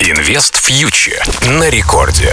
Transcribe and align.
Инвест 0.00 0.56
фьючер 0.56 1.24
на 1.58 1.68
рекорде. 1.70 2.32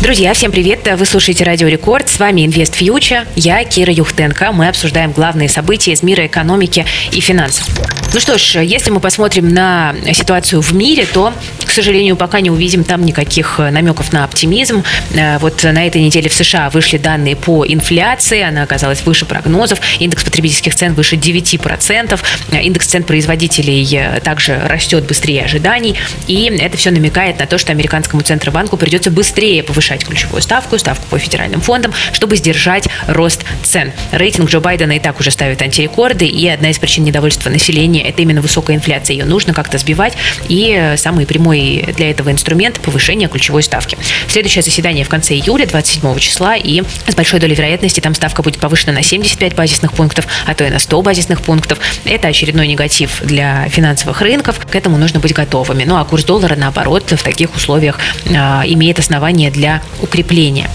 Друзья, 0.00 0.32
всем 0.32 0.50
привет! 0.50 0.88
Вы 0.96 1.04
слушаете 1.04 1.44
Радио 1.44 1.68
Рекорд. 1.68 2.08
С 2.08 2.18
вами 2.18 2.46
Инвест 2.46 2.74
Фьючер. 2.74 3.26
Я 3.36 3.62
Кира 3.64 3.92
Юхтенко. 3.92 4.52
Мы 4.52 4.68
обсуждаем 4.68 5.12
главные 5.12 5.50
события 5.50 5.92
из 5.92 6.02
мира 6.02 6.26
экономики 6.26 6.86
и 7.12 7.20
финансов. 7.20 7.68
Ну 8.14 8.20
что 8.20 8.38
ж, 8.38 8.62
если 8.62 8.90
мы 8.90 9.00
посмотрим 9.00 9.52
на 9.52 9.94
ситуацию 10.14 10.62
в 10.62 10.72
мире, 10.72 11.04
то, 11.04 11.34
к 11.68 11.70
сожалению, 11.70 12.16
пока 12.16 12.40
не 12.40 12.50
увидим 12.50 12.82
там 12.82 13.04
никаких 13.04 13.58
намеков 13.58 14.12
на 14.12 14.24
оптимизм. 14.24 14.82
Э, 15.10 15.38
вот 15.38 15.62
на 15.62 15.86
этой 15.86 16.00
неделе 16.00 16.30
в 16.30 16.32
США 16.32 16.70
вышли 16.70 16.96
данные 16.96 17.36
по 17.36 17.66
инфляции. 17.66 18.40
Она 18.40 18.62
оказалась 18.62 19.02
выше 19.04 19.26
прогнозов. 19.26 19.78
Индекс 19.98 20.24
потребительских 20.24 20.74
цен 20.74 20.94
выше 20.94 21.16
9%. 21.16 22.18
Индекс 22.62 22.86
цен 22.86 23.02
производителей 23.02 23.86
э, 23.92 24.20
также 24.20 24.58
растет 24.66 25.04
быстрее 25.04 25.44
ожиданий. 25.44 25.94
И 26.26 26.44
это 26.58 26.78
все 26.78 26.90
намекает 26.90 27.38
на 27.38 27.46
то, 27.46 27.58
что 27.58 27.70
американскому 27.72 28.22
центробанку 28.22 28.78
придется 28.78 29.10
быстрее 29.10 29.62
повышать 29.62 30.06
ключевую 30.06 30.40
ставку, 30.40 30.78
ставку 30.78 31.06
по 31.10 31.18
федеральным 31.18 31.60
фондам, 31.60 31.92
чтобы 32.12 32.36
сдержать 32.36 32.88
рост 33.06 33.44
цен. 33.62 33.92
Рейтинг 34.10 34.48
Джо 34.48 34.60
Байдена 34.60 34.92
и 34.92 35.00
так 35.00 35.20
уже 35.20 35.30
ставит 35.30 35.60
антирекорды, 35.60 36.26
и 36.26 36.48
одна 36.48 36.70
из 36.70 36.78
причин 36.78 37.04
недовольства 37.04 37.50
населения– 37.50 38.02
это 38.08 38.22
именно 38.22 38.40
высокая 38.40 38.74
инфляция. 38.74 39.16
Ее 39.16 39.26
нужно 39.26 39.52
как-то 39.52 39.76
сбивать, 39.76 40.14
и 40.48 40.94
самый 40.96 41.26
прямой 41.26 41.57
для 41.96 42.10
этого 42.10 42.30
инструмент– 42.30 42.80
повышение 42.82 43.28
ключевой 43.28 43.62
ставки. 43.62 43.98
Следующее 44.28 44.62
заседание 44.62 45.04
в 45.04 45.08
конце 45.08 45.34
июля, 45.34 45.66
27 45.66 46.18
числа, 46.18 46.56
и 46.56 46.82
с 47.06 47.14
большой 47.14 47.40
долей 47.40 47.54
вероятности 47.54 48.00
там 48.00 48.14
ставка 48.14 48.42
будет 48.42 48.58
повышена 48.58 48.92
на 48.92 49.02
75 49.02 49.54
базисных 49.54 49.92
пунктов, 49.92 50.26
а 50.46 50.54
то 50.54 50.64
и 50.64 50.70
на 50.70 50.78
100 50.78 51.02
базисных 51.02 51.42
пунктов. 51.42 51.78
Это 52.04 52.28
очередной 52.28 52.68
негатив 52.68 53.22
для 53.22 53.68
финансовых 53.68 54.20
рынков, 54.20 54.60
к 54.64 54.74
этому 54.74 54.98
нужно 54.98 55.20
быть 55.20 55.32
готовыми. 55.32 55.84
Ну 55.84 55.96
а 55.96 56.04
курс 56.04 56.24
доллара, 56.24 56.56
наоборот, 56.56 57.10
в 57.10 57.22
таких 57.22 57.54
условиях 57.54 57.98
э, 58.26 58.30
имеет 58.66 58.98
основания 58.98 59.50
для 59.50 59.82
укрепления. 60.00 60.68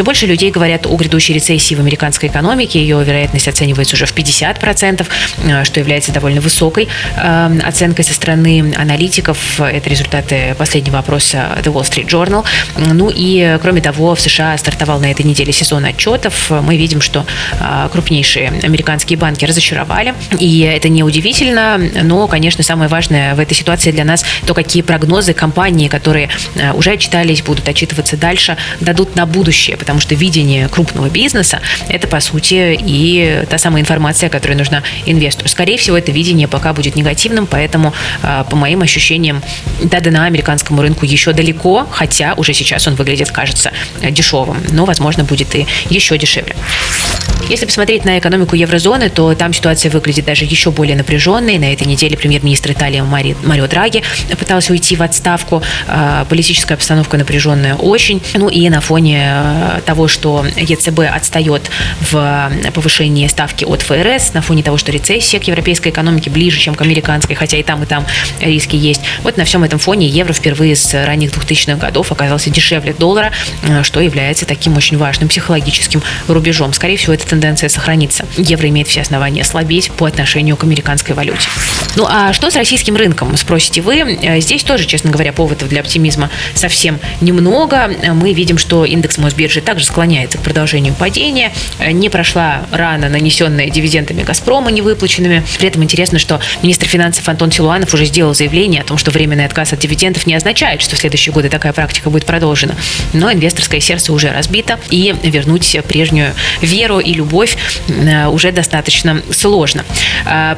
Все 0.00 0.04
больше 0.06 0.24
людей 0.24 0.50
говорят 0.50 0.86
о 0.86 0.96
грядущей 0.96 1.34
рецессии 1.34 1.74
в 1.74 1.78
американской 1.78 2.30
экономике. 2.30 2.80
Ее 2.80 3.04
вероятность 3.04 3.46
оценивается 3.46 3.96
уже 3.96 4.06
в 4.06 4.14
50%, 4.14 5.06
э, 5.44 5.64
что 5.64 5.78
является 5.78 6.10
довольно 6.10 6.40
высокой 6.40 6.88
э, 7.18 7.58
оценкой 7.62 8.06
со 8.06 8.14
стороны 8.14 8.72
аналитиков. 8.78 9.60
Это 9.60 9.90
результаты 9.90 10.54
последнего 10.56 11.00
опроса 11.00 11.58
The 11.62 11.70
Wall 11.70 11.82
Street 11.82 12.06
Journal. 12.06 12.46
Ну 12.78 13.12
и, 13.14 13.58
кроме 13.60 13.82
того, 13.82 14.14
в 14.14 14.20
США 14.22 14.56
стартовал 14.56 15.00
на 15.00 15.10
этой 15.10 15.26
неделе 15.26 15.52
сезон 15.52 15.84
отчетов. 15.84 16.50
Мы 16.50 16.78
видим, 16.78 17.02
что 17.02 17.26
э, 17.60 17.88
крупнейшие 17.92 18.48
американские 18.62 19.18
банки 19.18 19.44
разочаровали. 19.44 20.14
И 20.38 20.60
это 20.60 20.88
не 20.88 21.02
удивительно, 21.02 21.76
но, 22.04 22.26
конечно, 22.26 22.64
самое 22.64 22.88
важное 22.88 23.34
в 23.34 23.38
этой 23.38 23.52
ситуации 23.52 23.90
для 23.90 24.04
нас 24.04 24.24
то, 24.46 24.54
какие 24.54 24.82
прогнозы 24.82 25.34
компании, 25.34 25.88
которые 25.88 26.30
уже 26.72 26.92
отчитались, 26.92 27.42
будут 27.42 27.68
отчитываться 27.68 28.16
дальше, 28.16 28.56
дадут 28.80 29.14
на 29.14 29.26
будущее 29.26 29.76
потому 29.89 29.89
что 29.98 30.14
видение 30.14 30.68
крупного 30.68 31.08
бизнеса– 31.08 31.60
это, 31.88 32.06
по 32.06 32.20
сути, 32.20 32.78
и 32.80 33.44
та 33.50 33.58
самая 33.58 33.82
информация, 33.82 34.28
которая 34.28 34.56
нужна 34.56 34.82
инвестору. 35.06 35.48
Скорее 35.48 35.78
всего, 35.78 35.96
это 35.96 36.12
видение 36.12 36.46
пока 36.46 36.72
будет 36.72 36.94
негативным, 36.94 37.46
поэтому, 37.46 37.92
а, 38.22 38.44
по 38.44 38.56
моим 38.56 38.82
ощущениям, 38.82 39.42
до 39.82 40.00
дна 40.00 40.26
американскому 40.26 40.82
рынку 40.82 41.06
еще 41.06 41.32
далеко, 41.32 41.86
хотя 41.90 42.34
уже 42.34 42.52
сейчас 42.52 42.86
он 42.86 42.94
выглядит, 42.94 43.30
кажется, 43.30 43.72
дешевым, 44.00 44.58
но, 44.70 44.84
возможно, 44.84 45.24
будет 45.24 45.54
и 45.54 45.66
еще 45.88 46.18
дешевле. 46.18 46.54
Если 47.50 47.66
посмотреть 47.66 48.04
на 48.04 48.16
экономику 48.16 48.54
еврозоны, 48.54 49.10
то 49.10 49.34
там 49.34 49.52
ситуация 49.52 49.90
выглядит 49.90 50.24
даже 50.24 50.44
еще 50.44 50.70
более 50.70 50.94
напряженной. 50.94 51.58
На 51.58 51.72
этой 51.72 51.84
неделе 51.84 52.16
премьер-министр 52.16 52.70
Италии 52.70 53.00
Мари, 53.00 53.36
Марио 53.42 53.66
Драги 53.66 54.04
пытался 54.38 54.70
уйти 54.72 54.94
в 54.94 55.02
отставку. 55.02 55.60
А, 55.88 56.24
политическая 56.26 56.74
обстановка 56.74 57.18
напряженная 57.18 57.74
очень. 57.74 58.22
Ну 58.34 58.48
и 58.48 58.68
на 58.68 58.80
фоне 58.80 59.24
а, 59.26 59.80
того, 59.84 60.06
что 60.06 60.46
ЕЦБ 60.56 61.00
отстает 61.12 61.72
в 62.12 62.52
повышении 62.72 63.26
ставки 63.26 63.64
от 63.64 63.82
ФРС, 63.82 64.32
на 64.32 64.42
фоне 64.42 64.62
того, 64.62 64.76
что 64.76 64.92
рецессия 64.92 65.40
к 65.40 65.48
европейской 65.48 65.88
экономике 65.88 66.30
ближе, 66.30 66.60
чем 66.60 66.76
к 66.76 66.82
американской, 66.82 67.34
хотя 67.34 67.56
и 67.56 67.64
там, 67.64 67.82
и 67.82 67.86
там 67.86 68.06
риски 68.40 68.76
есть. 68.76 69.00
Вот 69.24 69.36
на 69.36 69.44
всем 69.44 69.64
этом 69.64 69.80
фоне 69.80 70.06
евро 70.06 70.32
впервые 70.32 70.76
с 70.76 70.94
ранних 70.94 71.32
2000-х 71.32 71.78
годов 71.78 72.12
оказался 72.12 72.48
дешевле 72.48 72.92
доллара, 72.92 73.32
а, 73.68 73.82
что 73.82 73.98
является 73.98 74.46
таким 74.46 74.76
очень 74.76 74.98
важным 74.98 75.28
психологическим 75.28 76.00
рубежом. 76.28 76.72
Скорее 76.72 76.96
всего, 76.96 77.12
это 77.12 77.26
тенденция 77.40 77.70
сохранится. 77.70 78.26
Евро 78.36 78.68
имеет 78.68 78.86
все 78.86 79.00
основания 79.00 79.44
слабеть 79.44 79.90
по 79.92 80.04
отношению 80.04 80.58
к 80.58 80.64
американской 80.64 81.14
валюте. 81.14 81.48
Ну 81.96 82.06
а 82.08 82.32
что 82.32 82.50
с 82.50 82.56
российским 82.56 82.96
рынком, 82.96 83.36
спросите 83.36 83.80
вы? 83.80 84.18
Э, 84.22 84.40
здесь 84.40 84.62
тоже, 84.62 84.86
честно 84.86 85.10
говоря, 85.10 85.32
поводов 85.32 85.68
для 85.68 85.80
оптимизма 85.80 86.30
совсем 86.54 87.00
немного. 87.20 87.90
Мы 88.14 88.32
видим, 88.32 88.58
что 88.58 88.84
индекс 88.84 89.18
Мосбиржи 89.18 89.60
также 89.60 89.84
склоняется 89.84 90.38
к 90.38 90.42
продолжению 90.42 90.94
падения. 90.94 91.52
Э, 91.78 91.90
не 91.90 92.08
прошла 92.08 92.66
рана, 92.70 93.08
нанесенная 93.08 93.70
дивидендами 93.70 94.22
«Газпрома» 94.22 94.70
невыплаченными. 94.70 95.44
При 95.58 95.68
этом 95.68 95.82
интересно, 95.82 96.18
что 96.18 96.40
министр 96.62 96.86
финансов 96.86 97.28
Антон 97.28 97.50
Силуанов 97.50 97.92
уже 97.92 98.04
сделал 98.04 98.34
заявление 98.34 98.82
о 98.82 98.84
том, 98.84 98.96
что 98.96 99.10
временный 99.10 99.44
отказ 99.44 99.72
от 99.72 99.80
дивидендов 99.80 100.26
не 100.26 100.34
означает, 100.34 100.82
что 100.82 100.94
в 100.94 100.98
следующие 100.98 101.32
годы 101.32 101.48
такая 101.48 101.72
практика 101.72 102.08
будет 102.10 102.24
продолжена. 102.24 102.76
Но 103.12 103.32
инвесторское 103.32 103.80
сердце 103.80 104.12
уже 104.12 104.30
разбито, 104.30 104.78
и 104.90 105.14
вернуть 105.22 105.76
прежнюю 105.88 106.34
веру 106.60 107.00
и 107.00 107.12
любовь 107.14 107.56
э, 107.88 108.26
уже 108.28 108.52
достаточно 108.52 109.22
сложно. 109.32 109.84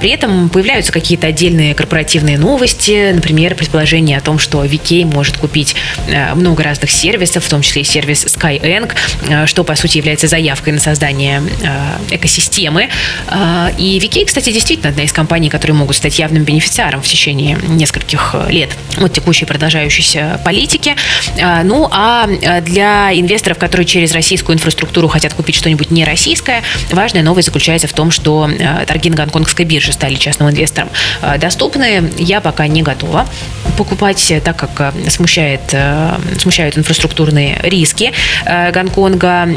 При 0.01 0.11
этом 0.11 0.49
появляются 0.49 0.93
какие-то 0.93 1.22
отдельные 1.29 1.75
корпоративные 1.75 2.39
новости, 2.39 3.13
например, 3.13 3.55
предположение 3.55 4.19
о 4.19 4.21
том, 4.21 4.39
что 4.39 4.65
VK 4.65 5.05
может 5.05 5.37
купить 5.37 5.75
э, 6.09 6.35
много 6.35 6.63
разных 6.63 6.91
сервисов, 6.91 7.45
в 7.45 7.49
том 7.49 7.63
числе 7.63 7.85
сервис 7.85 8.25
Skyeng, 8.25 8.93
э, 9.29 9.47
что, 9.47 9.65
по 9.65 9.75
сути, 9.75 9.99
является 9.99 10.29
заявкой 10.29 10.73
на 10.73 10.81
создание 10.81 11.43
экосистемы. 12.11 12.89
А, 13.29 13.71
и 13.79 13.99
VK, 13.99 14.27
кстати, 14.27 14.51
действительно 14.53 14.91
одна 14.91 15.05
из 15.05 15.13
компаний, 15.13 15.49
которые 15.49 15.75
могут 15.77 15.97
стать 15.97 16.19
явным 16.19 16.45
бенефициаром 16.45 17.03
в 17.03 17.07
течение 17.07 17.59
нескольких 17.69 18.35
лет 18.49 18.71
от 18.99 19.13
текущей 19.13 19.45
продолжающейся 19.45 20.41
политики. 20.45 20.97
Ну, 21.65 21.89
а 21.91 22.27
для 22.61 23.13
инвесторов, 23.13 23.59
которые 23.59 23.87
через 23.87 24.13
российскую 24.13 24.57
инфраструктуру 24.57 25.09
хотят 25.09 25.35
купить 25.35 25.55
что-нибудь 25.55 25.91
не 25.91 26.05
российское. 26.05 26.63
Важная 26.91 27.23
новость 27.23 27.47
заключается 27.47 27.89
в 27.89 27.93
том, 27.93 28.11
что 28.11 28.49
э, 28.49 28.85
торги 28.87 29.11
на 29.11 29.17
гонконгской 29.17 29.65
бирже 29.65 29.93
стали 29.93 30.15
частным 30.15 30.51
инвесторам 30.51 30.89
э, 30.89 30.93
доступны. 31.39 32.13
Я 32.19 32.41
пока 32.41 32.67
не 32.67 32.83
готова 32.83 33.27
покупать, 33.77 34.33
так 34.45 34.57
как 34.57 34.71
э, 34.81 35.11
смущает, 35.11 35.75
смущают 36.39 36.77
инфраструктурные 36.77 37.59
риски 37.63 38.13
Гонконга, 38.45 39.49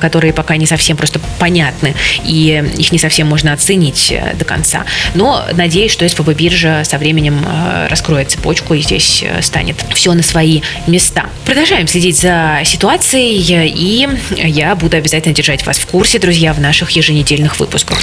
которые 0.00 0.32
пока 0.32 0.56
не 0.56 0.66
совсем 0.66 0.96
просто 0.96 1.20
понятны, 1.38 1.94
и 2.24 2.64
их 2.76 2.92
не 2.92 2.98
совсем 2.98 3.26
можно 3.26 3.52
оценить 3.52 4.14
до 4.34 4.44
конца. 4.44 4.84
Но 5.14 5.44
надеюсь, 5.52 5.92
что 5.92 6.08
СПБ 6.08 6.30
биржа 6.32 6.82
со 6.84 6.98
временем 6.98 7.44
раскроет 7.88 8.30
цепочку, 8.30 8.74
и 8.74 8.80
здесь 8.80 9.24
станет 9.40 9.76
все 9.94 10.14
на 10.14 10.22
свои 10.22 10.62
места. 10.86 11.26
Продолжаем 11.44 11.86
следить 11.88 12.18
за 12.18 12.60
ситуацией, 12.64 13.68
и 13.68 14.08
я 14.36 14.74
буду 14.74 14.96
обязательно 14.96 15.34
держать 15.34 15.66
вас 15.66 15.78
в 15.78 15.86
курсе, 15.86 16.18
друзья, 16.18 16.52
в 16.52 16.60
наших 16.60 16.90
еженедельных 16.92 17.60
выпусках. 17.60 17.98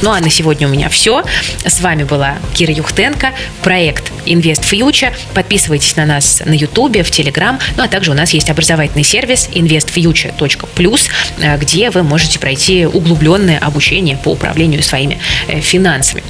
Ну 0.00 0.10
а 0.10 0.20
на 0.20 0.30
сегодня 0.30 0.68
у 0.68 0.70
меня 0.70 0.88
все. 0.88 1.22
С 1.64 1.80
вами 1.80 2.04
была 2.04 2.36
Кира 2.54 2.72
Юхтенко, 2.72 3.32
проект 3.62 4.12
Invest 4.26 4.62
Future. 4.62 5.12
Подписывайтесь 5.34 5.96
на 5.96 6.06
нас 6.06 6.42
на 6.44 6.52
YouTube, 6.52 6.96
в 6.98 7.10
Telegram, 7.10 7.60
ну 7.76 7.84
а 7.84 7.88
также 7.88 8.10
у 8.10 8.14
нас 8.14 8.30
есть 8.30 8.50
образовательный 8.50 9.04
сервис 9.04 9.48
investfuture.plus, 9.52 11.08
э, 11.38 11.58
где 11.58 11.90
вы 11.90 12.02
можете 12.02 12.38
пройти 12.38 12.86
углубленное 12.86 13.58
обучение 13.58 14.16
по 14.16 14.30
управлению 14.30 14.82
своими 14.82 15.18
э, 15.48 15.60
финансами. 15.60 16.22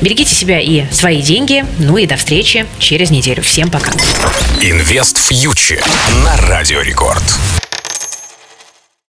Берегите 0.00 0.34
себя 0.34 0.60
и 0.60 0.84
свои 0.90 1.22
деньги. 1.22 1.64
Ну 1.78 1.96
и 1.96 2.06
до 2.06 2.16
встречи 2.16 2.66
через 2.78 3.10
неделю. 3.10 3.42
Всем 3.42 3.70
пока. 3.70 3.92
Инвест 4.60 5.18
Future 5.18 5.84
на 6.24 6.36
Радио 6.48 6.80
Рекорд. 6.80 7.22